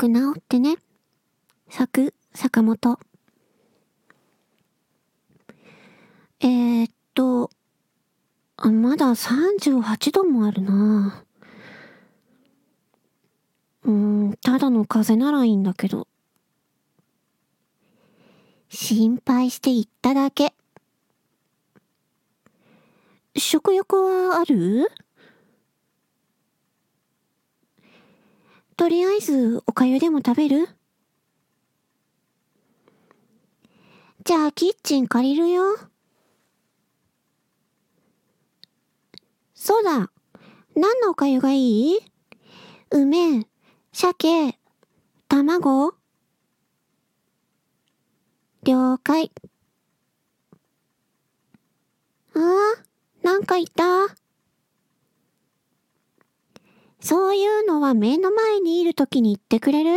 [0.00, 0.76] く治ってね。
[1.68, 2.98] 作、坂本。
[6.40, 7.50] えー、っと、
[8.56, 11.22] あまだ38度もあるな。
[13.84, 16.08] うん、ただの風邪ならいいんだけど。
[18.70, 20.54] 心配して言っただけ。
[23.36, 24.90] 食欲はある？
[28.80, 30.66] とりあえずおかゆでも食べる？
[34.24, 35.76] じゃあキッチン借りるよ。
[39.52, 40.10] そうだ。
[40.74, 41.98] 何のおかゆがいい？
[42.90, 43.46] 梅、
[43.92, 44.58] 鮭、
[45.28, 45.92] 卵
[48.62, 49.30] 了解。
[52.34, 52.42] ああ、
[53.22, 54.19] なんかいた？
[57.00, 59.90] そういうのは目の前にいるときに言ってくれる？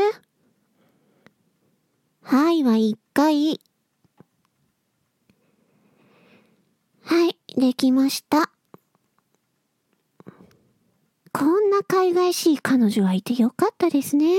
[2.22, 3.60] はいは一回。
[7.04, 8.50] はい、できました。
[11.34, 14.36] こんな海外しい彼女はいてよかったですね。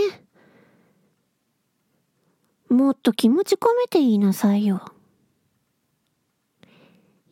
[2.71, 4.81] もっと気持ち込めて言いなさいよ。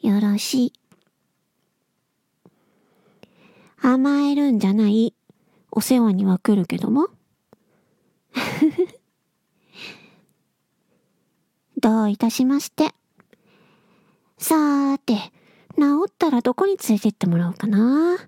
[0.03, 0.73] よろしい。
[3.81, 5.15] 甘えるんじゃない。
[5.73, 7.09] お世話には来るけども？
[11.81, 12.95] どういたしまして。
[14.39, 15.33] さーて、
[15.77, 18.19] 治ったらどこに連れてってもらおうかな。